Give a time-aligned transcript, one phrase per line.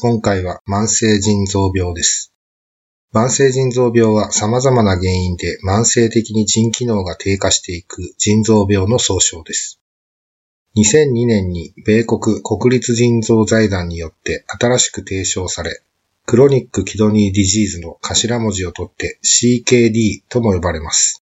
[0.00, 2.32] 今回は慢性腎臓病です。
[3.12, 9.80] 慢性腎臓病は様々な原因で慢性的に腎機能が低下していく腎臓病の総称です。
[10.76, 15.82] 2002年に米国国立腎臓財団によって新しく提唱され、
[16.26, 21.24] クロニックキドニーディジーズの頭文字を取って CKD とも呼ばれます。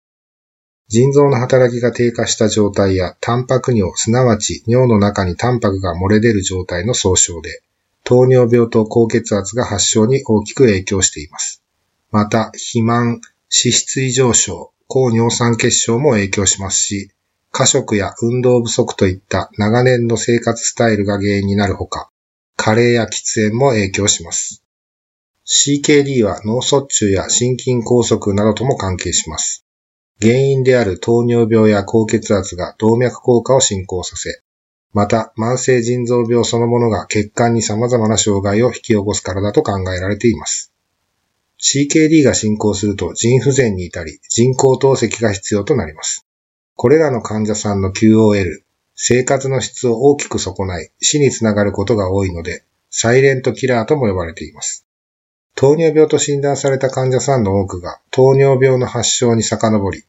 [0.90, 7.62] 腎臓の働きが低下した状態やタンパク尿、すなわち尿の中にタンパクが漏れ出る状態の総称で、
[8.08, 11.62] 糖尿病と高血圧が発症に大きく影響しています。
[12.10, 13.20] また、肥満、
[13.52, 17.12] 脂質異常症、高尿酸血症も影響しますし、
[17.52, 22.10] 過食や運動不足といった長年の生活スタイルが原因になるほか、
[22.56, 24.64] 加齢や喫煙も影響します。
[25.46, 29.66] CKD は脳卒中や心筋梗塞などとも関係します。
[30.22, 34.42] 原因である糖尿病や高血圧が動脈硬化を進行させ、
[34.94, 40.72] また慢性腎臓病そのものが血管に様々な障害を引き起こすからだと考えられています。
[41.60, 46.26] CKD が進行すると腎不全に至り、人工透析が必要となります。
[46.76, 48.62] これらの患者さんの QOL、
[48.96, 54.86] 生活の質を大きく損ない、死につながることが多いので、サイレントキラーとも呼ばれています。
[55.56, 60.04] 糖尿病と診断された患者さんの多くが糖尿病の発症に遡り、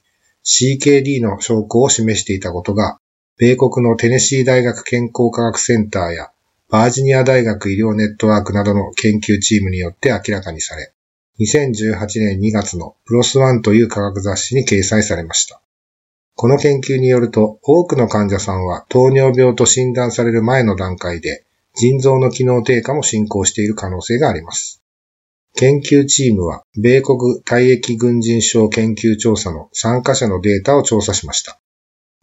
[0.45, 2.99] CKD の証拠を示していたことが、
[3.39, 6.33] 米国のテネシー大学健康科学センターや
[6.69, 10.93] バージニア大学医療ネットワークなどの研究チームによって明らかにされ、
[11.39, 15.63] 2018年2月のプロスワンという科学雑誌に掲載されました。
[16.35, 21.45] この研究によると、多くの患者さんは糖尿病と診断される前の段階で、
[21.77, 24.83] 腎臓の機能低下も進行している可能性があります。
[25.55, 31.61] 研究チームは、米国体液軍人症研究調査の参加者のデータを調査しました。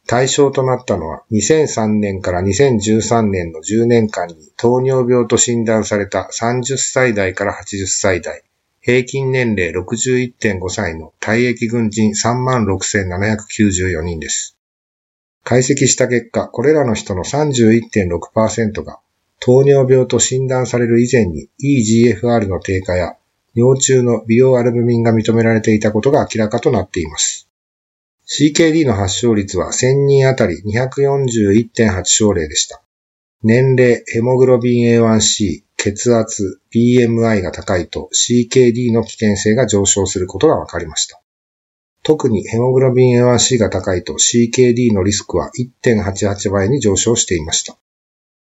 [0.08, 8.44] 対象となったのは、2003年から2013年の10年間に糖尿病と診断された30歳代から80歳代、
[8.82, 14.56] 平均年齢61.5歳の体液軍人36,794人です。
[15.44, 19.00] 解析した結果、これらの人の31.6%が
[19.40, 23.16] 糖尿病と診断される以前に EGFR の低下や
[23.56, 27.45] 尿中の美容アルブミンが認められていたことが明らかとなっています。
[28.28, 32.81] CKD の発症率は1000人あたり241.8症例でした。
[33.44, 41.22] 年齢、ヘモグロビン A1C、血圧、BMI が高いと CKD の危険性が上昇することが分かりました。
[42.02, 45.52] 特にヘモグロビン A1C が高いと CKD のリスクは
[45.84, 47.78] 1.88倍に上昇していました。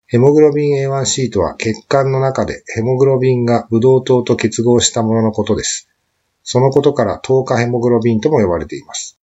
[0.06, 5.91] ヘモグロビン A1C とは血管の中でヘモグロビンがブドウ糖と結合したもののことです。
[6.43, 9.19] そのことから糖化ヘモグロビンとも呼ばれています。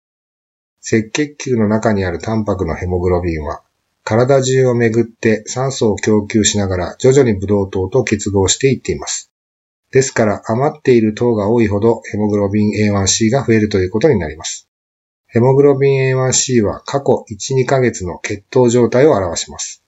[0.80, 3.62] 赤血球の中にあるタンパクのヘモグロビンは
[4.04, 9.32] 体中をめぐって酸素を供給しながら徐々にブドウ糖と結合していっています。
[9.92, 14.70] ですから余っている糖が多いほどヘモグロビン A1C が増えるということになります。
[15.28, 19.84] ヘモグロビン A1C は過去1、2ヶ月の血糖状態を表します。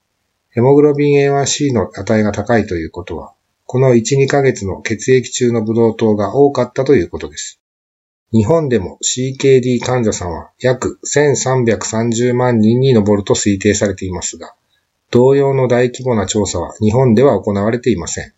[0.49, 3.33] ヘモグロビン A1C の値が高いということは、
[3.65, 7.61] この1、2ヶ月の血液中のブドウ糖が多かったということです。
[8.31, 14.53] 日本でも CKD 患者さんは約1330万人に上ると推定されていますが、
[15.09, 18.33] 同様の大規模な調査は日本では行われていません。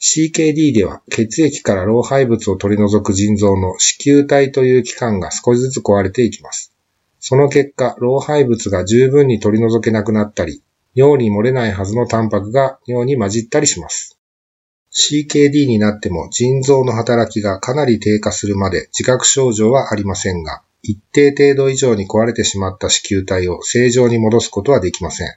[0.00, 6.72] CKD では血液から老廃物を取り除く腎臓の子宮体という器官が少しずつ壊れていきます。
[7.18, 10.62] その結果、老廃物が十分に取り除けなくなったり、
[10.94, 14.07] 尿に漏れないはずのタンパクが尿に混じったりします。
[14.98, 25.28] CKD になっても腎臓の働きがかなり低下するまで自覚症状はありませんが、一定程度以上に壊れてしまった子宮体を正常に戻すことはできません。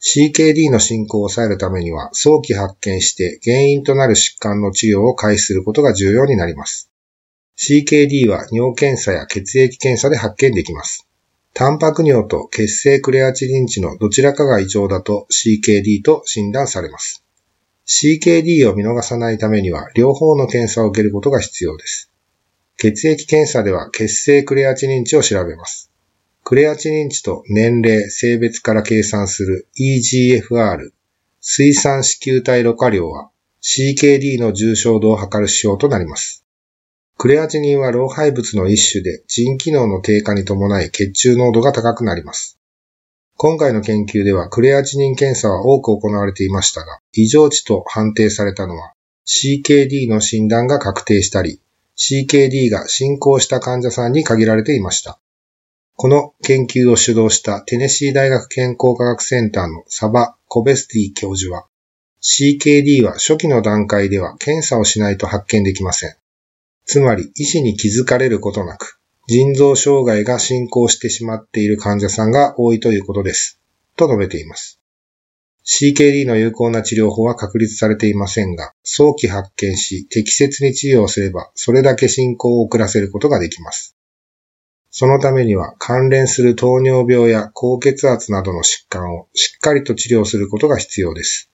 [0.00, 6.90] CKD の進行を抑えるためには早期発見して原因となる疾患の治療を開始することが重要になります。
[7.58, 11.06] CKD は尿検査や血液検査で発見できます。
[11.52, 17.24] タンパク尿と血清クレアチニン値のどちらかが異常だと CKD と診断されます。
[17.88, 22.10] CKD を見逃さないためには両方の検査を受けることが必要です。
[22.76, 25.90] 血液検査では血清クレアチニン値を調べます。
[26.44, 30.90] クレアチニン値と年齢、性別から計算する EGFR、
[31.40, 33.30] 水酸子宮体ろ過量は
[33.62, 36.44] CKD の重症度を測る指標となります。
[37.16, 42.57] クレアチニンは老廃物の一種で腎機能の低下に伴い血中濃度が高くなります。
[43.40, 48.94] 今回の研究ではクレアチニン検査は多く行われていましたが、異常値と判定されたのは
[49.28, 51.60] CKD の診断が確定したり、
[51.96, 55.20] CKD が進行した患者さんに限られていました。
[55.94, 61.66] この研究を主導したテネシー大学健康科学センターのサバ・コベスティ教授は、
[62.20, 66.16] CKD は初期の段階では検査をしないと発見できません。
[66.86, 68.97] つまり医師に気づかれることなく、
[69.28, 73.60] 腎臓障害が進行してしまっている患者さんが多いということです。
[73.94, 74.80] と述べています。
[75.66, 83.94] CKD の有効な治療法は確立されていませんが、早期発見し適切に治療すれば、それだけ進行を遅らせることができます。
[84.90, 91.50] そのためには関連する糖尿病や高血圧などの疾患をしっかりと治療することが必要です。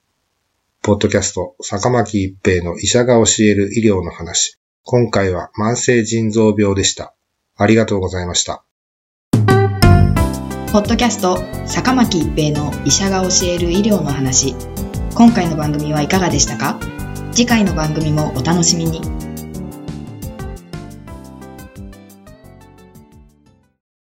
[0.81, 4.57] ポッドキャスト、坂巻一平の医者が教える医療の話。
[4.83, 7.14] 今回は慢性腎臓病でした。
[7.57, 8.65] ありがとうございました。
[10.71, 14.55] ポッドキャスト坂巻一平の医者が教える医療の話。
[15.15, 16.77] 今回の番組はいかがでしたか？
[17.31, 19.01] 次回の番組もお楽しみに。